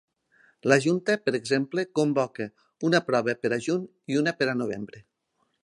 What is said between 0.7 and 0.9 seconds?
La